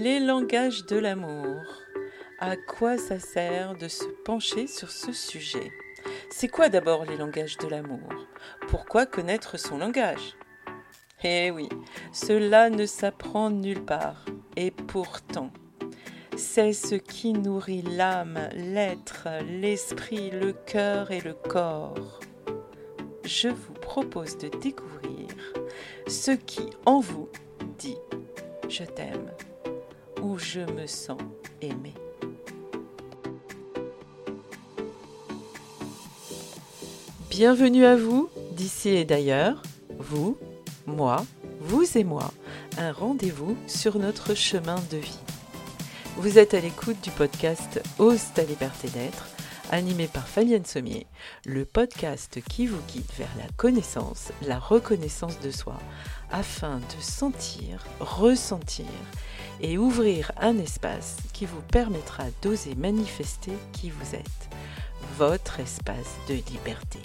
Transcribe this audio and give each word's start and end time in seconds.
Les 0.00 0.20
langages 0.20 0.86
de 0.86 0.96
l'amour. 0.96 1.60
À 2.38 2.56
quoi 2.56 2.98
ça 2.98 3.18
sert 3.18 3.74
de 3.74 3.88
se 3.88 4.04
pencher 4.24 4.68
sur 4.68 4.92
ce 4.92 5.12
sujet? 5.12 5.72
C'est 6.30 6.46
quoi 6.46 6.68
d'abord 6.68 7.04
les 7.04 7.16
langages 7.16 7.56
de 7.56 7.66
l'amour? 7.66 8.08
Pourquoi 8.68 9.06
connaître 9.06 9.58
son 9.58 9.78
langage? 9.78 10.36
Eh 11.24 11.50
oui, 11.50 11.68
cela 12.12 12.70
ne 12.70 12.86
s'apprend 12.86 13.50
nulle 13.50 13.84
part. 13.84 14.24
Et 14.54 14.70
pourtant, 14.70 15.50
c'est 16.36 16.74
ce 16.74 16.94
qui 16.94 17.32
nourrit 17.32 17.82
l'âme, 17.82 18.38
l'être, 18.54 19.26
l'esprit, 19.60 20.30
le 20.30 20.52
cœur 20.52 21.10
et 21.10 21.20
le 21.20 21.34
corps. 21.34 22.20
Je 23.24 23.48
vous 23.48 23.74
propose 23.74 24.38
de 24.38 24.46
découvrir 24.46 25.26
ce 26.06 26.30
qui 26.30 26.70
en 26.86 27.00
vous 27.00 27.28
dit 27.78 27.98
je 28.68 28.84
t'aime 28.84 29.32
où 30.28 30.38
je 30.38 30.60
me 30.60 30.86
sens 30.86 31.18
aimé. 31.62 31.94
Bienvenue 37.30 37.86
à 37.86 37.96
vous, 37.96 38.28
d'ici 38.52 38.90
et 38.90 39.04
d'ailleurs, 39.06 39.62
vous, 39.98 40.36
moi, 40.86 41.24
vous 41.60 41.96
et 41.96 42.04
moi, 42.04 42.30
un 42.76 42.92
rendez-vous 42.92 43.56
sur 43.66 43.98
notre 43.98 44.34
chemin 44.34 44.76
de 44.90 44.98
vie. 44.98 45.18
Vous 46.16 46.38
êtes 46.38 46.52
à 46.52 46.60
l'écoute 46.60 47.00
du 47.02 47.10
podcast 47.10 47.80
Ose 47.98 48.20
ta 48.34 48.42
liberté 48.42 48.88
d'être, 48.88 49.28
animé 49.70 50.08
par 50.08 50.28
Fabienne 50.28 50.66
Sommier, 50.66 51.06
le 51.46 51.64
podcast 51.64 52.40
qui 52.50 52.66
vous 52.66 52.82
guide 52.92 53.10
vers 53.16 53.34
la 53.38 53.48
connaissance, 53.56 54.32
la 54.46 54.58
reconnaissance 54.58 55.40
de 55.40 55.50
soi, 55.50 55.78
afin 56.30 56.80
de 56.80 57.02
sentir, 57.02 57.82
ressentir 58.00 58.84
et 59.60 59.78
ouvrir 59.78 60.32
un 60.38 60.58
espace 60.58 61.16
qui 61.32 61.46
vous 61.46 61.62
permettra 61.62 62.24
d'oser 62.42 62.74
manifester 62.74 63.52
qui 63.72 63.90
vous 63.90 64.14
êtes, 64.14 64.48
votre 65.16 65.60
espace 65.60 66.16
de 66.28 66.34
liberté. 66.34 67.00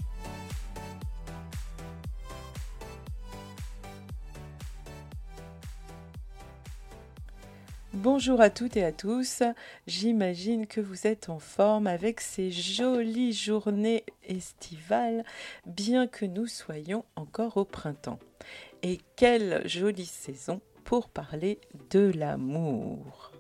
Bonjour 7.94 8.42
à 8.42 8.50
toutes 8.50 8.76
et 8.76 8.84
à 8.84 8.92
tous, 8.92 9.44
j'imagine 9.86 10.66
que 10.66 10.82
vous 10.82 11.06
êtes 11.06 11.30
en 11.30 11.38
forme 11.38 11.86
avec 11.86 12.22
ces 12.22 12.50
jolies 12.50 13.34
journées 13.34 14.04
estivales, 14.24 15.24
bien 15.68 16.08
que 16.08 16.26
nous 16.26 16.48
soyons 16.48 17.06
encore 17.16 17.56
au 17.56 17.66
printemps. 17.66 18.20
Et 18.82 19.00
quelle 19.16 19.62
jolie 19.68 20.08
saison 20.08 20.60
pour 20.84 21.10
parler 21.10 21.60
de 21.90 22.12
l'amour. 22.16 23.32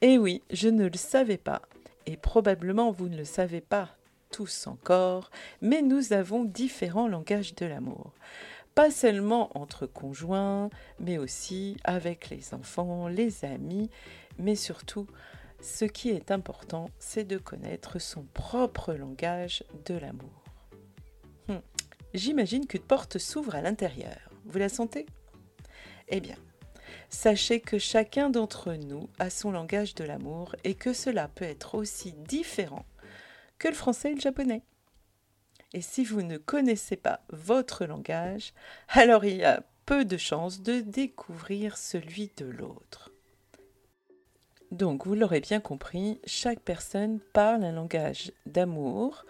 Eh 0.00 0.18
oui, 0.18 0.42
je 0.50 0.68
ne 0.68 0.86
le 0.86 0.96
savais 0.96 1.38
pas, 1.38 1.62
et 2.06 2.16
probablement 2.16 2.92
vous 2.92 3.08
ne 3.08 3.16
le 3.16 3.24
savez 3.24 3.60
pas 3.60 3.96
tous 4.30 4.66
encore, 4.66 5.30
mais 5.60 5.82
nous 5.82 6.12
avons 6.12 6.44
différents 6.44 7.08
langages 7.08 7.54
de 7.54 7.66
l'amour. 7.66 8.12
Pas 8.74 8.90
seulement 8.90 9.50
entre 9.58 9.86
conjoints, 9.86 10.70
mais 11.00 11.18
aussi 11.18 11.76
avec 11.84 12.30
les 12.30 12.54
enfants, 12.54 13.08
les 13.08 13.44
amis, 13.44 13.90
mais 14.38 14.54
surtout, 14.54 15.06
ce 15.60 15.84
qui 15.84 16.10
est 16.10 16.30
important, 16.30 16.90
c'est 16.98 17.24
de 17.24 17.38
connaître 17.38 17.98
son 17.98 18.22
propre 18.34 18.94
langage 18.94 19.64
de 19.86 19.94
l'amour. 19.94 20.44
Hum, 21.48 21.60
j'imagine 22.14 22.66
qu'une 22.66 22.82
porte 22.82 23.18
s'ouvre 23.18 23.56
à 23.56 23.62
l'intérieur. 23.62 24.30
Vous 24.44 24.58
la 24.58 24.68
sentez? 24.68 25.06
Eh 26.08 26.20
bien, 26.20 26.36
Sachez 27.10 27.60
que 27.60 27.78
chacun 27.78 28.30
d'entre 28.30 28.74
nous 28.74 29.08
a 29.18 29.30
son 29.30 29.50
langage 29.50 29.94
de 29.94 30.04
l'amour 30.04 30.54
et 30.64 30.74
que 30.74 30.92
cela 30.92 31.28
peut 31.28 31.44
être 31.44 31.74
aussi 31.74 32.12
différent 32.12 32.86
que 33.58 33.68
le 33.68 33.74
français 33.74 34.12
et 34.12 34.14
le 34.14 34.20
japonais. 34.20 34.62
Et 35.72 35.82
si 35.82 36.04
vous 36.04 36.22
ne 36.22 36.38
connaissez 36.38 36.96
pas 36.96 37.20
votre 37.30 37.84
langage, 37.84 38.52
alors 38.88 39.24
il 39.24 39.36
y 39.36 39.44
a 39.44 39.62
peu 39.84 40.04
de 40.04 40.16
chances 40.16 40.62
de 40.62 40.80
découvrir 40.80 41.76
celui 41.76 42.30
de 42.36 42.46
l'autre. 42.46 43.10
Donc, 44.70 45.06
vous 45.06 45.14
l'aurez 45.14 45.40
bien 45.40 45.60
compris, 45.60 46.20
chaque 46.26 46.60
personne 46.60 47.20
parle 47.32 47.64
un 47.64 47.72
langage 47.72 48.32
d'amour 48.44 49.24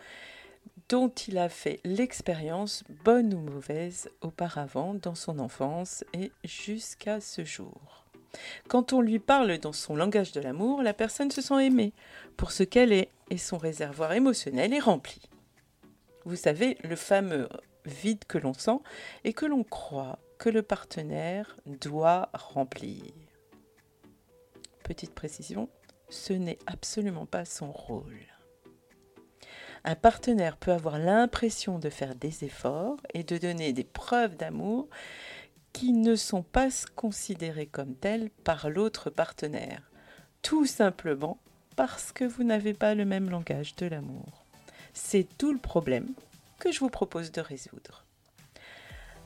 dont 0.88 1.08
il 1.08 1.38
a 1.38 1.48
fait 1.48 1.80
l'expérience, 1.84 2.84
bonne 3.04 3.34
ou 3.34 3.38
mauvaise, 3.38 4.10
auparavant 4.20 4.94
dans 4.94 5.14
son 5.14 5.38
enfance 5.38 6.04
et 6.14 6.32
jusqu'à 6.44 7.20
ce 7.20 7.44
jour. 7.44 8.06
Quand 8.68 8.92
on 8.92 9.00
lui 9.00 9.18
parle 9.18 9.58
dans 9.58 9.72
son 9.72 9.96
langage 9.96 10.32
de 10.32 10.40
l'amour, 10.40 10.82
la 10.82 10.94
personne 10.94 11.30
se 11.30 11.40
sent 11.40 11.66
aimée 11.66 11.92
pour 12.36 12.52
ce 12.52 12.62
qu'elle 12.62 12.92
est 12.92 13.10
et 13.30 13.38
son 13.38 13.58
réservoir 13.58 14.12
émotionnel 14.12 14.72
est 14.72 14.80
rempli. 14.80 15.22
Vous 16.24 16.36
savez, 16.36 16.76
le 16.84 16.96
fameux 16.96 17.48
vide 17.84 18.24
que 18.26 18.38
l'on 18.38 18.54
sent 18.54 18.78
et 19.24 19.32
que 19.32 19.46
l'on 19.46 19.64
croit 19.64 20.18
que 20.38 20.48
le 20.48 20.62
partenaire 20.62 21.56
doit 21.66 22.30
remplir. 22.32 23.02
Petite 24.84 25.14
précision, 25.14 25.68
ce 26.08 26.32
n'est 26.32 26.58
absolument 26.66 27.26
pas 27.26 27.44
son 27.44 27.70
rôle. 27.72 28.37
Un 29.84 29.94
partenaire 29.94 30.56
peut 30.56 30.72
avoir 30.72 30.98
l'impression 30.98 31.78
de 31.78 31.90
faire 31.90 32.14
des 32.14 32.44
efforts 32.44 32.98
et 33.14 33.22
de 33.22 33.38
donner 33.38 33.72
des 33.72 33.84
preuves 33.84 34.36
d'amour 34.36 34.88
qui 35.72 35.92
ne 35.92 36.16
sont 36.16 36.42
pas 36.42 36.68
considérées 36.96 37.66
comme 37.66 37.94
telles 37.94 38.30
par 38.44 38.70
l'autre 38.70 39.10
partenaire, 39.10 39.90
tout 40.42 40.66
simplement 40.66 41.38
parce 41.76 42.10
que 42.12 42.24
vous 42.24 42.42
n'avez 42.42 42.74
pas 42.74 42.94
le 42.94 43.04
même 43.04 43.30
langage 43.30 43.76
de 43.76 43.86
l'amour. 43.86 44.44
C'est 44.92 45.28
tout 45.38 45.52
le 45.52 45.58
problème 45.58 46.08
que 46.58 46.72
je 46.72 46.80
vous 46.80 46.90
propose 46.90 47.30
de 47.30 47.40
résoudre. 47.40 48.04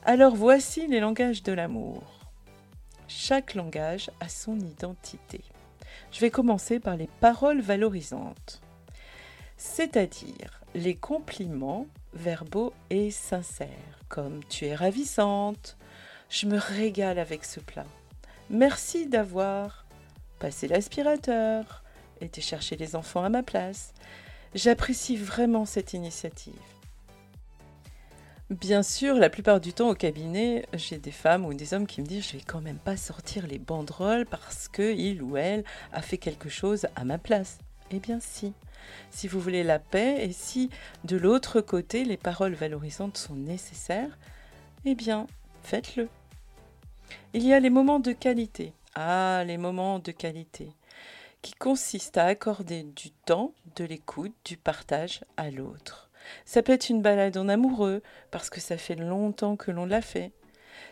Alors 0.05 0.35
voici 0.35 0.85
les 0.87 0.99
langages 0.99 1.43
de 1.43 1.53
l'amour. 1.53 2.03
Chaque 3.07 3.55
langage 3.55 4.11
a 4.19 4.29
son 4.29 4.59
identité. 4.59 5.41
Je 6.11 6.19
vais 6.19 6.29
commencer 6.29 6.79
par 6.79 6.95
les 6.95 7.09
paroles 7.19 7.61
valorisantes 7.61 8.62
c'est-à-dire 9.57 10.61
les 10.75 10.95
compliments 10.95 11.87
verbaux 12.13 12.73
et 12.89 13.11
sincères, 13.11 13.99
comme 14.09 14.43
tu 14.45 14.65
es 14.65 14.75
ravissante, 14.75 15.77
je 16.29 16.47
me 16.47 16.57
régale 16.57 17.19
avec 17.19 17.45
ce 17.45 17.59
plat, 17.59 17.85
merci 18.49 19.07
d'avoir 19.07 19.85
passé 20.39 20.67
l'aspirateur, 20.67 21.83
été 22.21 22.41
chercher 22.41 22.75
les 22.75 22.95
enfants 22.95 23.23
à 23.23 23.29
ma 23.29 23.43
place, 23.43 23.93
j'apprécie 24.55 25.15
vraiment 25.15 25.65
cette 25.65 25.93
initiative. 25.93 26.53
Bien 28.49 28.83
sûr, 28.83 29.15
la 29.15 29.29
plupart 29.29 29.59
du 29.59 29.73
temps 29.73 29.89
au 29.89 29.95
cabinet, 29.95 30.65
j'ai 30.73 30.97
des 30.97 31.11
femmes 31.11 31.45
ou 31.45 31.53
des 31.53 31.73
hommes 31.73 31.87
qui 31.87 32.01
me 32.01 32.05
disent 32.05 32.27
je 32.27 32.37
vais 32.37 32.43
quand 32.45 32.61
même 32.61 32.77
pas 32.77 32.97
sortir 32.97 33.47
les 33.47 33.57
banderoles 33.57 34.25
parce 34.25 34.67
que 34.67 34.93
il 34.93 35.23
ou 35.23 35.37
elle 35.37 35.63
a 35.91 36.01
fait 36.01 36.17
quelque 36.17 36.49
chose 36.49 36.85
à 36.95 37.03
ma 37.03 37.17
place. 37.17 37.57
Eh 37.93 37.99
bien 37.99 38.19
si 38.19 38.53
si 39.11 39.27
vous 39.27 39.39
voulez 39.39 39.63
la 39.63 39.79
paix 39.79 40.17
et 40.25 40.33
si 40.33 40.69
de 41.03 41.17
l'autre 41.17 41.61
côté 41.61 42.03
les 42.03 42.17
paroles 42.17 42.53
valorisantes 42.53 43.17
sont 43.17 43.35
nécessaires, 43.35 44.17
eh 44.85 44.95
bien, 44.95 45.27
faites-le. 45.61 46.09
Il 47.33 47.45
y 47.45 47.53
a 47.53 47.59
les 47.59 47.69
moments 47.69 47.99
de 47.99 48.11
qualité. 48.11 48.73
Ah, 48.95 49.43
les 49.45 49.57
moments 49.57 49.99
de 49.99 50.11
qualité 50.11 50.69
qui 51.41 51.53
consistent 51.53 52.17
à 52.17 52.25
accorder 52.25 52.83
du 52.83 53.11
temps, 53.11 53.53
de 53.75 53.83
l'écoute, 53.83 54.33
du 54.45 54.55
partage 54.55 55.25
à 55.35 55.51
l'autre. 55.51 56.09
Ça 56.45 56.63
peut 56.63 56.71
être 56.71 56.89
une 56.89 57.01
balade 57.01 57.35
en 57.35 57.49
amoureux 57.49 58.01
parce 58.31 58.49
que 58.49 58.61
ça 58.61 58.77
fait 58.77 58.95
longtemps 58.95 59.57
que 59.57 59.71
l'on 59.71 59.85
l'a 59.85 60.01
fait. 60.01 60.31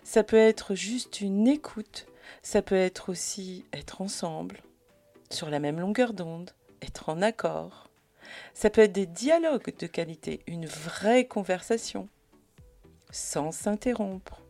Ça 0.04 0.24
peut 0.24 0.36
être 0.36 0.75
juste 0.75 1.21
une 1.21 1.47
écoute. 1.47 2.06
Ça 2.44 2.62
peut 2.62 2.75
être 2.75 3.09
aussi 3.09 3.65
être 3.71 4.01
ensemble, 4.01 4.62
sur 5.30 5.50
la 5.50 5.59
même 5.59 5.80
longueur 5.80 6.13
d'onde 6.13 6.51
être 6.81 7.10
en 7.10 7.22
accord. 7.22 7.89
Ça 8.54 8.69
peut 8.69 8.81
être 8.81 8.92
des 8.92 9.06
dialogues 9.06 9.78
de 9.78 9.88
qualité, 9.88 10.42
une 10.48 10.66
vraie 10.66 11.25
conversation, 11.25 12.07
sans 13.12 13.51
s'interrompre, 13.51 14.42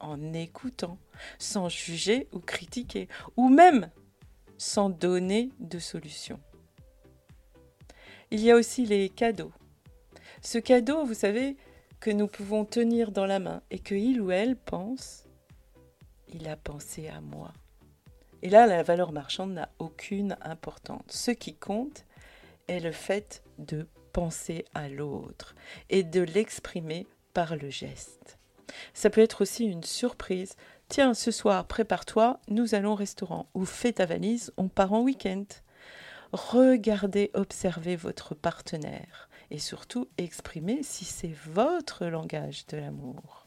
en 0.00 0.32
écoutant, 0.32 0.98
sans 1.38 1.68
juger 1.68 2.28
ou 2.32 2.38
critiquer, 2.40 3.08
ou 3.36 3.48
même 3.48 3.90
sans 4.56 4.90
donner 4.90 5.50
de 5.60 5.78
solution. 5.78 6.40
Il 8.30 8.40
y 8.40 8.50
a 8.50 8.56
aussi 8.56 8.84
les 8.84 9.08
cadeaux. 9.08 9.52
Ce 10.42 10.58
cadeau, 10.58 11.04
vous 11.04 11.14
savez, 11.14 11.56
que 12.00 12.10
nous 12.10 12.28
pouvons 12.28 12.64
tenir 12.64 13.10
dans 13.10 13.26
la 13.26 13.38
main 13.38 13.62
et 13.70 13.78
que 13.78 13.94
il 13.94 14.20
ou 14.20 14.30
elle 14.30 14.56
pense, 14.56 15.24
il 16.28 16.48
a 16.48 16.56
pensé 16.56 17.08
à 17.08 17.20
moi. 17.20 17.52
Et 18.42 18.50
là, 18.50 18.66
la 18.66 18.82
valeur 18.82 19.12
marchande 19.12 19.52
n'a 19.52 19.68
aucune 19.78 20.36
importance. 20.42 21.02
Ce 21.08 21.30
qui 21.30 21.54
compte 21.54 22.04
est 22.68 22.80
le 22.80 22.92
fait 22.92 23.42
de 23.58 23.88
penser 24.12 24.64
à 24.74 24.88
l'autre 24.88 25.54
et 25.90 26.02
de 26.02 26.20
l'exprimer 26.20 27.06
par 27.34 27.56
le 27.56 27.70
geste. 27.70 28.38
Ça 28.94 29.10
peut 29.10 29.20
être 29.20 29.42
aussi 29.42 29.64
une 29.64 29.84
surprise 29.84 30.54
Tiens, 30.88 31.12
ce 31.12 31.30
soir, 31.30 31.66
prépare-toi, 31.66 32.40
nous 32.48 32.74
allons 32.74 32.92
au 32.92 32.96
restaurant. 32.96 33.46
Ou 33.52 33.66
fais 33.66 33.92
ta 33.92 34.06
valise, 34.06 34.52
on 34.56 34.68
part 34.68 34.94
en 34.94 35.02
week-end. 35.02 35.44
Regardez, 36.32 37.30
observez 37.34 37.94
votre 37.94 38.34
partenaire 38.34 39.28
et 39.50 39.58
surtout 39.58 40.08
exprimez 40.16 40.82
si 40.82 41.04
c'est 41.04 41.34
votre 41.46 42.06
langage 42.06 42.66
de 42.66 42.78
l'amour. 42.78 43.46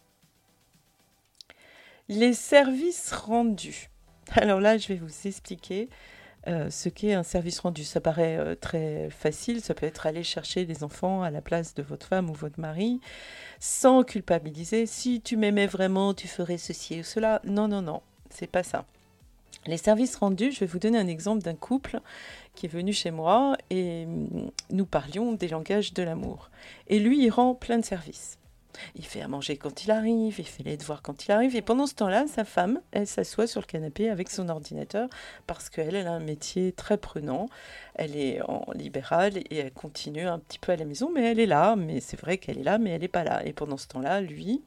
Les 2.10 2.34
services 2.34 3.12
rendus. 3.12 3.90
Alors 4.36 4.62
là, 4.62 4.78
je 4.78 4.88
vais 4.88 4.96
vous 4.96 5.28
expliquer 5.28 5.90
euh, 6.48 6.70
ce 6.70 6.90
qu'est 6.90 7.14
un 7.14 7.24
service 7.24 7.60
rendu. 7.60 7.84
Ça 7.84 8.00
paraît 8.00 8.38
euh, 8.38 8.56
très 8.56 9.10
facile, 9.10 9.62
ça 9.62 9.74
peut 9.74 9.86
être 9.86 10.08
aller 10.08 10.24
chercher 10.24 10.66
les 10.66 10.84
enfants 10.84 11.22
à 11.22 11.30
la 11.32 11.42
place 11.42 11.74
de 11.74 11.84
votre 11.84 12.08
femme 12.08 12.30
ou 12.30 12.34
votre 12.34 12.60
mari, 12.60 13.02
sans 13.60 14.04
culpabiliser. 14.04 14.86
Si 14.86 15.22
tu 15.22 15.36
m'aimais 15.36 15.68
vraiment, 15.68 16.14
tu 16.14 16.28
ferais 16.28 16.58
ceci 16.58 17.02
ou 17.02 17.04
cela. 17.04 17.42
Non, 17.44 17.68
non, 17.68 17.82
non, 17.82 18.02
c'est 18.30 18.48
pas 18.50 18.64
ça. 18.64 18.86
Les 19.68 19.78
services 19.78 20.16
rendus, 20.16 20.52
je 20.52 20.62
vais 20.62 20.66
vous 20.66 20.80
donner 20.80 20.98
un 20.98 21.08
exemple 21.08 21.44
d'un 21.44 21.54
couple 21.54 22.00
qui 22.56 22.66
est 22.66 22.70
venu 22.70 22.94
chez 22.94 23.12
moi 23.12 23.58
et 23.70 24.06
mm, 24.06 24.50
nous 24.72 24.86
parlions 24.86 25.34
des 25.34 25.50
langages 25.50 25.94
de 25.94 26.04
l'amour. 26.04 26.50
Et 26.88 27.00
lui, 27.00 27.24
il 27.24 27.30
rend 27.30 27.54
plein 27.54 27.78
de 27.78 27.86
services. 27.86 28.40
Il 28.96 29.06
fait 29.06 29.22
à 29.22 29.28
manger 29.28 29.58
quand 29.58 29.86
il 29.86 29.92
arrive, 29.92 30.40
il 30.40 30.46
fait 30.48 30.64
les 30.64 30.78
devoirs 30.78 31.02
quand 31.02 31.26
il 31.26 31.32
arrive. 31.32 31.56
Et 31.56 31.62
pendant 31.62 31.88
ce 31.88 31.96
temps-là, 31.96 32.26
sa 32.28 32.44
femme, 32.44 32.82
elle 32.92 33.08
s'assoit 33.08 33.48
sur 33.48 33.62
le 33.62 33.66
canapé 33.66 34.10
avec 34.10 34.30
son 34.30 34.50
ordinateur 34.50 35.10
parce 35.48 35.70
qu'elle, 35.70 35.96
elle 35.96 36.08
a 36.08 36.14
un 36.14 36.20
métier 36.20 36.72
très 36.72 36.98
prenant. 36.98 37.48
Elle 37.96 38.16
est 38.16 38.42
en 38.42 38.66
libéral 38.74 39.38
et 39.38 39.58
elle 39.58 39.72
continue 39.72 40.28
un 40.28 40.40
petit 40.40 40.60
peu 40.60 40.72
à 40.72 40.76
la 40.76 40.86
maison, 40.86 41.12
mais 41.14 41.32
elle 41.32 41.40
est 41.40 41.46
là. 41.46 41.76
Mais 41.76 42.00
c'est 42.00 42.20
vrai 42.20 42.38
qu'elle 42.38 42.58
est 42.58 42.64
là, 42.64 42.78
mais 42.78 42.92
elle 42.92 43.02
n'est 43.02 43.08
pas 43.08 43.24
là. 43.24 43.46
Et 43.46 43.54
pendant 43.54 43.78
ce 43.78 43.88
temps-là, 43.88 44.22
lui, 44.22 44.62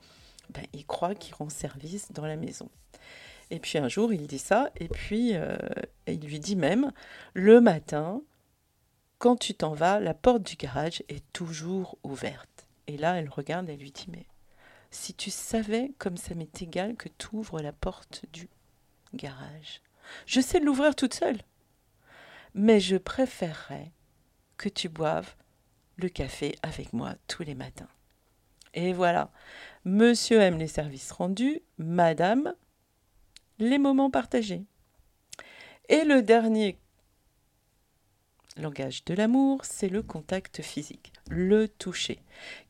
ben, 0.51 0.65
il 0.73 0.85
croit 0.85 1.15
qu'il 1.15 1.35
rend 1.35 1.49
service 1.49 2.13
dans 2.13 2.27
la 2.27 2.37
maison. 2.37 2.69
Et 3.51 3.59
puis 3.59 3.79
un 3.79 3.89
jour, 3.89 4.13
il 4.13 4.27
dit 4.27 4.39
ça, 4.39 4.71
et 4.77 4.89
puis 4.89 5.33
euh, 5.35 5.57
il 6.07 6.21
lui 6.21 6.41
dit 6.41 6.57
même, 6.57 6.93
le 7.35 7.61
matin, 7.61 8.23
quand 9.19 9.37
tu 9.37 9.55
t'en 9.55 9.75
vas, 9.75 10.01
la 10.01 10.15
porte 10.15 10.43
du 10.43 10.57
garage 10.57 11.03
est 11.09 11.25
toujours 11.33 11.99
ouverte. 12.03 12.54
Et 12.87 12.97
là, 12.97 13.17
elle 13.17 13.29
regarde 13.29 13.69
et 13.69 13.77
lui 13.77 13.93
dit, 13.93 14.07
mais 14.11 14.27
si 14.91 15.15
tu 15.15 15.31
savais 15.31 15.93
comme 15.99 16.17
ça 16.17 16.35
m'est 16.35 16.63
égal 16.63 16.97
que 16.97 17.09
tu 17.09 17.29
ouvres 17.33 17.61
la 17.61 17.73
porte 17.73 18.25
du 18.33 18.49
garage. 19.15 19.81
Je 20.27 20.41
sais 20.41 20.61
l'ouvrir 20.61 20.95
toute 20.95 21.15
seule. 21.15 21.41
Mais 22.55 22.79
je 22.81 22.97
préférerais 22.97 23.91
que 24.57 24.69
tu 24.69 24.89
boives 24.89 25.35
le 25.97 26.09
café 26.09 26.57
avec 26.63 26.93
moi 26.93 27.15
tous 27.27 27.43
les 27.43 27.55
matins. 27.55 27.89
Et 28.75 28.93
voilà, 28.93 29.31
monsieur 29.85 30.41
aime 30.41 30.59
les 30.59 30.69
services 30.69 31.13
rendus, 31.13 31.63
madame 31.79 32.55
les 33.59 33.79
moments 33.79 34.11
partagés. 34.11 34.65
Et 35.89 36.05
le 36.05 36.23
dernier 36.23 36.79
langage 38.57 39.05
de 39.05 39.15
l'amour, 39.15 39.65
c'est 39.65 39.89
le 39.89 40.03
contact 40.03 40.63
physique, 40.63 41.13
le 41.29 41.69
toucher, 41.69 42.21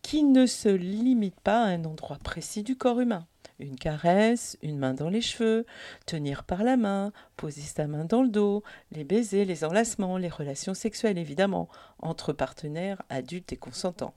qui 0.03 0.23
ne 0.25 0.47
se 0.47 0.69
limite 0.69 1.41
pas 1.41 1.63
à 1.63 1.69
un 1.69 1.85
endroit 1.85 2.19
précis 2.23 2.63
du 2.63 2.77
corps 2.77 3.01
humain. 3.01 3.27
Une 3.61 3.77
caresse, 3.77 4.59
une 4.63 4.79
main 4.79 4.95
dans 4.95 5.09
les 5.09 5.21
cheveux, 5.21 5.65
tenir 6.07 6.43
par 6.45 6.65
la 6.65 6.77
main, 6.77 7.13
poser 7.37 7.61
sa 7.61 7.87
main 7.87 8.05
dans 8.05 8.23
le 8.23 8.29
dos, 8.29 8.65
les 8.91 9.05
baisers, 9.05 9.45
les 9.45 9.65
enlacements, 9.65 10.19
les 10.19 10.29
relations 10.29 10.75
sexuelles 10.75 11.19
évidemment, 11.19 11.69
entre 12.01 12.33
partenaires 12.33 13.03
adultes 13.11 13.53
et 13.53 13.57
consentants. 13.57 14.15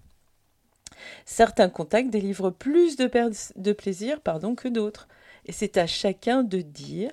Certains 1.26 1.70
contacts 1.70 2.10
délivrent 2.10 2.52
plus 2.52 2.96
de, 2.96 3.74
plaisir 3.74 4.22
pardon, 4.22 4.56
que 4.56 4.68
d'autres. 4.68 5.08
Et 5.46 5.52
c'est 5.52 5.78
à 5.78 5.86
chacun 5.86 6.44
de 6.44 6.62
dire 6.62 7.12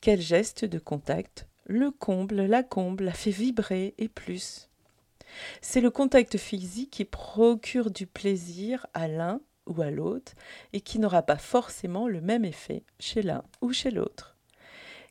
quel 0.00 0.20
geste 0.20 0.64
de 0.64 0.78
contact 0.78 1.46
le 1.66 1.90
comble, 1.90 2.42
la 2.42 2.62
comble, 2.62 3.04
la 3.04 3.12
fait 3.12 3.30
vibrer 3.30 3.94
et 3.98 4.08
plus. 4.08 4.68
C'est 5.60 5.80
le 5.80 5.90
contact 5.90 6.38
physique 6.38 6.92
qui 6.92 7.04
procure 7.04 7.90
du 7.90 8.06
plaisir 8.06 8.86
à 8.94 9.08
l'un 9.08 9.40
ou 9.66 9.82
à 9.82 9.90
l'autre 9.90 10.32
et 10.72 10.80
qui 10.80 10.98
n'aura 10.98 11.22
pas 11.22 11.36
forcément 11.36 12.08
le 12.08 12.20
même 12.20 12.44
effet 12.44 12.84
chez 13.00 13.22
l'un 13.22 13.42
ou 13.60 13.72
chez 13.72 13.90
l'autre. 13.90 14.36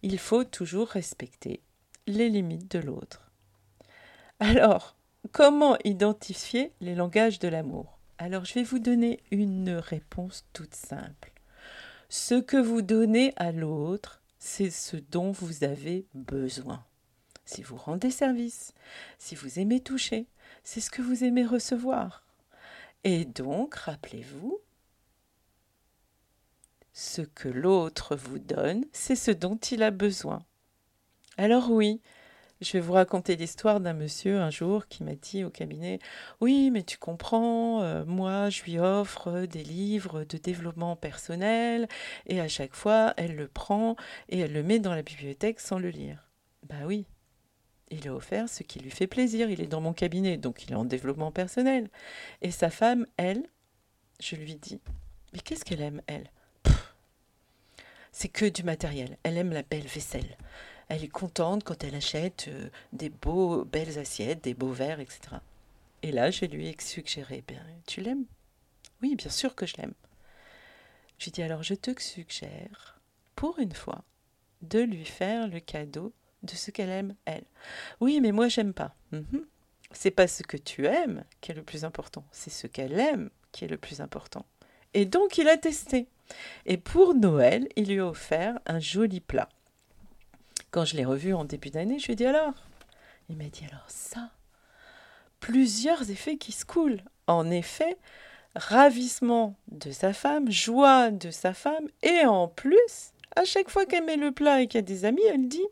Il 0.01 0.17
faut 0.17 0.43
toujours 0.43 0.87
respecter 0.87 1.61
les 2.07 2.29
limites 2.29 2.71
de 2.71 2.79
l'autre. 2.79 3.31
Alors, 4.39 4.95
comment 5.31 5.77
identifier 5.83 6.71
les 6.79 6.95
langages 6.95 7.39
de 7.39 7.47
l'amour? 7.47 7.99
Alors, 8.17 8.45
je 8.45 8.53
vais 8.53 8.63
vous 8.63 8.79
donner 8.79 9.19
une 9.31 9.71
réponse 9.71 10.45
toute 10.53 10.75
simple. 10.75 11.33
Ce 12.07 12.35
que 12.35 12.57
vous 12.57 12.81
donnez 12.81 13.33
à 13.35 13.51
l'autre, 13.51 14.21
c'est 14.45 14.69
ce 14.69 14.95
dont 14.95 15.31
vous 15.31 15.63
avez 15.63 16.05
besoin. 16.13 16.85
Si 17.45 17.63
vous 17.63 17.77
rendez 17.77 18.11
service, 18.11 18.73
si 19.17 19.33
vous 19.33 19.57
aimez 19.57 19.79
toucher, 19.79 20.27
c'est 20.63 20.81
ce 20.81 20.91
que 20.91 21.01
vous 21.01 21.23
aimez 21.23 21.47
recevoir. 21.47 22.23
Et 23.03 23.25
donc, 23.25 23.73
rappelez-vous, 23.73 24.59
ce 26.93 27.23
que 27.23 27.49
l'autre 27.49 28.15
vous 28.15 28.37
donne, 28.37 28.85
c'est 28.93 29.15
ce 29.15 29.31
dont 29.31 29.57
il 29.57 29.81
a 29.81 29.89
besoin. 29.89 30.45
Alors 31.37 31.71
oui, 31.71 31.99
je 32.61 32.73
vais 32.73 32.79
vous 32.79 32.93
raconter 32.93 33.35
l'histoire 33.35 33.79
d'un 33.79 33.93
monsieur 33.93 34.39
un 34.39 34.49
jour 34.49 34.87
qui 34.87 35.03
m'a 35.03 35.15
dit 35.15 35.43
au 35.43 35.49
cabinet 35.49 35.99
Oui, 36.39 36.71
mais 36.71 36.83
tu 36.83 36.97
comprends, 36.97 37.81
euh, 37.81 38.05
moi 38.05 38.49
je 38.49 38.63
lui 38.63 38.79
offre 38.79 39.45
des 39.45 39.63
livres 39.63 40.23
de 40.23 40.37
développement 40.37 40.95
personnel 40.95 41.87
et 42.27 42.39
à 42.39 42.47
chaque 42.47 42.73
fois 42.73 43.13
elle 43.17 43.35
le 43.35 43.47
prend 43.47 43.97
et 44.29 44.39
elle 44.39 44.53
le 44.53 44.63
met 44.63 44.79
dans 44.79 44.95
la 44.95 45.01
bibliothèque 45.01 45.59
sans 45.59 45.79
le 45.79 45.89
lire. 45.89 46.29
Bah 46.63 46.85
oui, 46.85 47.05
il 47.91 48.07
a 48.07 48.15
offert 48.15 48.47
ce 48.47 48.63
qui 48.63 48.79
lui 48.79 48.91
fait 48.91 49.07
plaisir, 49.07 49.49
il 49.49 49.61
est 49.61 49.67
dans 49.67 49.81
mon 49.81 49.93
cabinet, 49.93 50.37
donc 50.37 50.63
il 50.63 50.71
est 50.71 50.75
en 50.75 50.85
développement 50.85 51.31
personnel. 51.31 51.89
Et 52.41 52.51
sa 52.51 52.69
femme, 52.69 53.05
elle, 53.17 53.43
je 54.21 54.35
lui 54.37 54.55
dis 54.55 54.79
Mais 55.33 55.39
qu'est-ce 55.39 55.65
qu'elle 55.65 55.81
aime, 55.81 56.01
elle? 56.07 56.31
C'est 58.13 58.29
que 58.29 58.45
du 58.45 58.63
matériel, 58.63 59.17
elle 59.23 59.37
aime 59.37 59.51
la 59.51 59.61
belle 59.61 59.87
vaisselle 59.87 60.37
elle 60.87 61.03
est 61.03 61.09
contente 61.09 61.63
quand 61.63 61.83
elle 61.83 61.95
achète 61.95 62.45
euh, 62.47 62.69
des 62.93 63.09
beaux, 63.09 63.65
belles 63.65 63.97
assiettes, 63.97 64.43
des 64.43 64.53
beaux 64.53 64.71
verres, 64.71 64.99
etc. 64.99 65.37
Et 66.03 66.11
là, 66.11 66.31
je 66.31 66.45
lui 66.45 66.67
ai 66.67 66.75
suggéré, 66.79 67.43
ben, 67.47 67.61
tu 67.87 68.01
l'aimes? 68.01 68.25
Oui, 69.01 69.15
bien 69.15 69.29
sûr 69.29 69.55
que 69.55 69.65
je 69.65 69.77
l'aime. 69.77 69.93
Je 71.17 71.25
lui 71.25 71.31
dis 71.31 71.41
alors, 71.41 71.63
je 71.63 71.73
te 71.73 71.91
suggère, 71.99 72.99
pour 73.35 73.59
une 73.59 73.73
fois, 73.73 74.03
de 74.61 74.79
lui 74.79 75.05
faire 75.05 75.47
le 75.47 75.59
cadeau 75.59 76.13
de 76.43 76.51
ce 76.51 76.71
qu'elle 76.71 76.89
aime, 76.89 77.15
elle. 77.25 77.45
Oui, 77.99 78.19
mais 78.21 78.31
moi, 78.31 78.47
j'aime 78.47 78.73
pas. 78.73 78.95
Mhm. 79.11 79.45
C'est 79.91 80.11
pas 80.11 80.27
ce 80.27 80.43
que 80.43 80.57
tu 80.57 80.85
aimes 80.85 81.23
qui 81.41 81.51
est 81.51 81.55
le 81.55 81.63
plus 81.63 81.85
important, 81.85 82.25
c'est 82.31 82.49
ce 82.49 82.67
qu'elle 82.67 82.99
aime 82.99 83.29
qui 83.51 83.65
est 83.65 83.69
le 83.69 83.77
plus 83.77 84.01
important. 84.01 84.45
Et 84.93 85.05
donc, 85.05 85.37
il 85.37 85.47
a 85.47 85.57
testé. 85.57 86.07
Et 86.65 86.77
pour 86.77 87.13
Noël, 87.15 87.67
il 87.75 87.87
lui 87.87 87.99
a 87.99 88.07
offert 88.07 88.59
un 88.65 88.79
joli 88.79 89.21
plat. 89.21 89.49
Quand 90.75 90.83
je 90.83 90.97
l'ai 90.97 91.05
revu 91.05 91.33
en 91.33 91.45
début 91.45 91.69
d'année, 91.69 91.99
je 91.99 92.07
lui 92.07 92.13
ai 92.13 92.15
dit 92.17 92.25
alors? 92.25 92.53
Il 93.29 93.37
m'a 93.37 93.45
dit 93.45 93.63
alors 93.71 93.85
ça 93.87 94.31
Plusieurs 95.39 96.11
effets 96.11 96.35
qui 96.35 96.51
se 96.51 96.65
coulent. 96.65 97.01
En 97.27 97.49
effet, 97.49 97.95
ravissement 98.57 99.55
de 99.71 99.91
sa 99.91 100.11
femme, 100.11 100.51
joie 100.51 101.11
de 101.11 101.31
sa 101.31 101.53
femme, 101.53 101.87
et 102.03 102.25
en 102.25 102.49
plus, 102.49 103.13
à 103.37 103.45
chaque 103.45 103.69
fois 103.69 103.85
qu'elle 103.85 104.03
met 104.03 104.17
le 104.17 104.33
plat 104.33 104.59
et 104.59 104.67
qu'il 104.67 104.79
y 104.79 104.79
a 104.79 104.81
des 104.81 105.05
amis, 105.05 105.23
elle 105.33 105.47
dit 105.47 105.65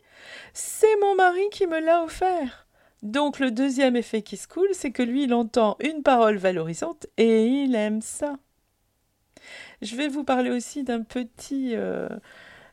C'est 0.53 0.98
mon 1.01 1.15
mari 1.15 1.50
qui 1.51 1.67
me 1.67 1.81
l'a 1.81 2.01
offert. 2.01 2.65
Donc 3.01 3.39
le 3.39 3.51
deuxième 3.51 3.98
effet 3.98 4.22
qui 4.22 4.38
se 4.38 4.48
coule, 4.48 4.69
c'est 4.72 4.91
que 4.91 5.03
lui, 5.03 5.25
il 5.25 5.33
entend 5.33 5.75
une 5.81 6.01
parole 6.01 6.38
valorisante 6.38 7.07
et 7.17 7.45
il 7.45 7.75
aime 7.75 8.01
ça. 8.01 8.38
Je 9.81 9.98
vais 9.98 10.07
vous 10.07 10.24
parler 10.24 10.50
aussi 10.50 10.86
d'un 10.86 11.01
petit, 11.03 11.75
euh, 11.75 12.07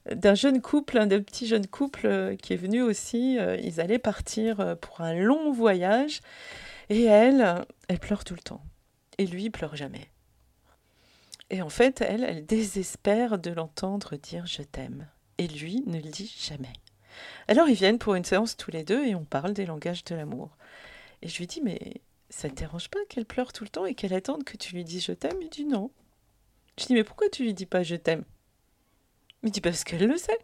d'un 0.07 0.35
jeune 0.35 0.61
couple, 0.61 0.99
un 0.99 1.07
des 1.07 1.21
petits 1.21 1.47
jeunes 1.47 1.67
couple 1.67 2.07
euh, 2.07 2.37
qui 2.37 2.53
est 2.53 2.57
venu 2.57 2.83
aussi. 2.83 3.39
Euh, 3.39 3.57
ils 3.63 3.81
allaient 3.81 3.99
partir 3.99 4.61
euh, 4.61 4.75
pour 4.75 5.01
un 5.01 5.15
long 5.15 5.53
voyage. 5.53 6.21
Et 6.89 7.05
elle, 7.05 7.65
elle 7.89 8.01
pleure 8.01 8.25
tout 8.25 8.35
le 8.35 8.41
temps. 8.41 8.63
Et 9.19 9.27
lui, 9.27 9.45
il 9.45 9.51
pleure 9.51 9.77
jamais. 9.77 10.11
Et 11.51 11.63
en 11.63 11.69
fait, 11.69 12.01
elle, 12.01 12.25
elle 12.25 12.47
désespère 12.47 13.39
de 13.39 13.51
l'entendre 13.51 14.17
dire 14.17 14.47
je 14.47 14.63
t'aime. 14.63 15.07
Et 15.39 15.47
lui 15.47 15.83
ne 15.87 16.01
le 16.01 16.11
dit 16.11 16.35
jamais. 16.41 16.73
Alors 17.49 17.69
ils 17.69 17.75
viennent 17.75 17.99
pour 17.99 18.15
une 18.15 18.25
séance 18.25 18.57
tous 18.57 18.71
les 18.71 18.85
deux 18.85 19.05
et 19.05 19.15
on 19.15 19.25
parle 19.25 19.53
des 19.53 19.67
langages 19.67 20.05
de 20.05 20.15
l'amour. 20.15 20.57
Et 21.23 21.29
je 21.29 21.39
lui 21.39 21.47
dis 21.47 21.61
mais 21.61 22.03
ça 22.29 22.49
ne 22.49 22.55
te 22.55 22.61
dérange 22.61 22.89
pas 22.89 23.01
qu'elle 23.09 23.27
pleure 23.27 23.53
tout 23.53 23.65
le 23.65 23.71
temps 23.71 23.85
et 23.85 23.95
qu'elle 23.95 24.15
attende 24.15 24.45
que 24.45 24.57
tu 24.57 24.75
lui 24.75 24.85
dises 24.85 25.05
je 25.05 25.13
t'aime? 25.13 25.39
Il 25.43 25.49
dit 25.49 25.65
non. 25.65 25.91
Je 26.79 26.87
dis 26.87 26.95
mais 26.95 27.05
pourquoi 27.05 27.29
tu 27.29 27.43
lui 27.43 27.55
dis 27.55 27.67
pas 27.67 27.83
je 27.83 27.97
t'aime 27.97 28.25
il 29.43 29.51
dit 29.51 29.61
parce 29.61 29.85
qu'elle 29.85 30.07
le 30.07 30.17
sait. 30.17 30.39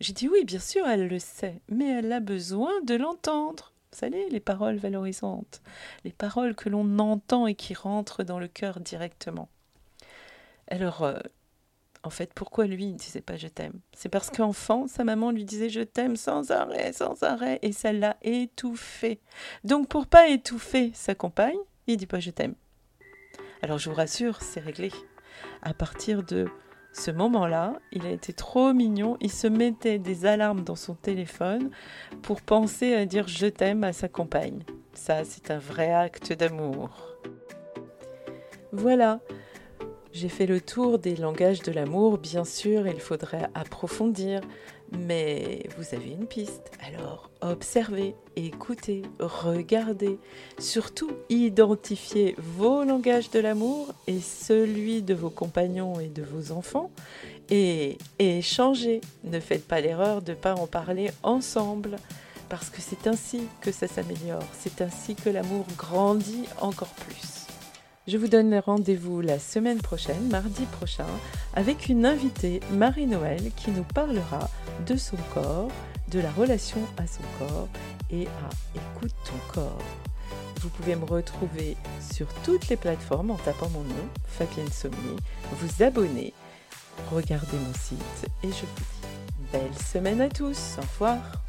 J'ai 0.00 0.12
dit 0.12 0.28
oui, 0.28 0.44
bien 0.44 0.58
sûr, 0.58 0.86
elle 0.86 1.08
le 1.08 1.18
sait, 1.18 1.60
mais 1.68 1.88
elle 1.88 2.12
a 2.12 2.20
besoin 2.20 2.72
de 2.82 2.94
l'entendre. 2.94 3.72
Vous 3.92 3.98
savez, 3.98 4.28
les 4.28 4.40
paroles 4.40 4.76
valorisantes, 4.76 5.62
les 6.04 6.12
paroles 6.12 6.56
que 6.56 6.68
l'on 6.68 6.98
entend 6.98 7.46
et 7.46 7.54
qui 7.54 7.74
rentrent 7.74 8.24
dans 8.24 8.40
le 8.40 8.48
cœur 8.48 8.80
directement. 8.80 9.48
Alors, 10.68 11.02
euh, 11.04 11.18
En 12.02 12.10
fait, 12.10 12.34
pourquoi 12.34 12.66
lui 12.66 12.86
ne 12.88 12.98
disait 12.98 13.22
pas 13.22 13.36
je 13.38 13.48
t'aime? 13.48 13.80
C'est 13.94 14.10
parce 14.10 14.28
qu'enfant, 14.30 14.86
sa 14.88 15.04
maman 15.04 15.30
lui 15.30 15.44
disait 15.46 15.70
je 15.70 15.80
t'aime 15.80 16.16
sans 16.16 16.50
arrêt, 16.50 16.92
sans 16.92 17.22
arrêt, 17.22 17.58
et 17.62 17.72
ça 17.72 17.92
l'a 17.92 18.16
étouffé. 18.22 19.20
Donc 19.64 19.88
pour 19.88 20.06
pas 20.06 20.28
étouffer 20.28 20.90
sa 20.92 21.14
compagne, 21.14 21.56
il 21.86 21.96
dit 21.96 22.06
pas 22.06 22.20
je 22.20 22.30
t'aime. 22.30 22.56
Alors 23.62 23.78
je 23.78 23.88
vous 23.88 23.96
rassure, 23.96 24.42
c'est 24.42 24.60
réglé. 24.60 24.90
À 25.62 25.72
partir 25.72 26.22
de 26.22 26.46
ce 26.94 27.10
moment-là, 27.10 27.74
il 27.92 28.06
a 28.06 28.10
été 28.10 28.32
trop 28.32 28.72
mignon. 28.72 29.16
Il 29.20 29.32
se 29.32 29.46
mettait 29.46 29.98
des 29.98 30.26
alarmes 30.26 30.62
dans 30.62 30.76
son 30.76 30.94
téléphone 30.94 31.70
pour 32.22 32.40
penser 32.40 32.94
à 32.94 33.04
dire 33.04 33.26
je 33.28 33.46
t'aime 33.46 33.84
à 33.84 33.92
sa 33.92 34.08
compagne. 34.08 34.60
Ça, 34.92 35.24
c'est 35.24 35.50
un 35.50 35.58
vrai 35.58 35.92
acte 35.92 36.32
d'amour. 36.32 37.16
Voilà, 38.72 39.20
j'ai 40.14 40.28
fait 40.28 40.46
le 40.46 40.60
tour 40.60 41.00
des 41.00 41.16
langages 41.16 41.60
de 41.62 41.72
l'amour. 41.72 42.18
Bien 42.18 42.44
sûr, 42.44 42.86
il 42.86 43.00
faudrait 43.00 43.48
approfondir, 43.52 44.42
mais 44.92 45.64
vous 45.76 45.92
avez 45.92 46.12
une 46.12 46.26
piste. 46.26 46.70
Alors, 46.86 47.30
observez, 47.40 48.14
écoutez, 48.36 49.02
regardez. 49.18 50.18
Surtout, 50.60 51.10
identifiez 51.30 52.36
vos 52.38 52.84
langages 52.84 53.28
de 53.30 53.40
l'amour 53.40 53.92
et 54.06 54.20
celui 54.20 55.02
de 55.02 55.14
vos 55.14 55.30
compagnons 55.30 55.98
et 55.98 56.08
de 56.08 56.22
vos 56.22 56.52
enfants. 56.52 56.92
Et, 57.50 57.98
échangez. 58.20 59.00
Ne 59.24 59.40
faites 59.40 59.66
pas 59.66 59.80
l'erreur 59.80 60.22
de 60.22 60.30
ne 60.30 60.36
pas 60.36 60.54
en 60.54 60.68
parler 60.68 61.10
ensemble. 61.24 61.96
Parce 62.48 62.70
que 62.70 62.80
c'est 62.80 63.08
ainsi 63.08 63.42
que 63.60 63.72
ça 63.72 63.88
s'améliore. 63.88 64.46
C'est 64.56 64.80
ainsi 64.80 65.16
que 65.16 65.28
l'amour 65.28 65.66
grandit 65.76 66.44
encore 66.60 66.94
plus. 67.08 67.43
Je 68.06 68.18
vous 68.18 68.28
donne 68.28 68.54
rendez-vous 68.58 69.22
la 69.22 69.38
semaine 69.38 69.80
prochaine, 69.80 70.28
mardi 70.28 70.66
prochain, 70.66 71.06
avec 71.54 71.88
une 71.88 72.04
invitée, 72.04 72.60
Marie-Noël, 72.70 73.50
qui 73.56 73.70
nous 73.70 73.82
parlera 73.82 74.50
de 74.86 74.94
son 74.94 75.16
corps, 75.32 75.70
de 76.10 76.20
la 76.20 76.30
relation 76.32 76.80
à 76.98 77.06
son 77.06 77.22
corps 77.38 77.68
et 78.10 78.26
à 78.26 78.50
Écoute 78.76 79.14
ton 79.24 79.54
corps. 79.54 79.78
Vous 80.60 80.68
pouvez 80.68 80.96
me 80.96 81.06
retrouver 81.06 81.78
sur 82.12 82.26
toutes 82.44 82.68
les 82.68 82.76
plateformes 82.76 83.30
en 83.30 83.36
tapant 83.36 83.70
mon 83.70 83.82
nom, 83.82 84.08
Fabienne 84.26 84.70
Sommier, 84.70 85.16
vous 85.52 85.82
abonner, 85.82 86.34
regardez 87.10 87.56
mon 87.56 87.72
site 87.72 88.26
et 88.42 88.48
je 88.48 88.66
vous 88.66 88.84
dis 89.00 89.50
belle 89.50 89.82
semaine 89.82 90.20
à 90.20 90.28
tous. 90.28 90.76
Au 90.76 90.82
revoir. 90.82 91.43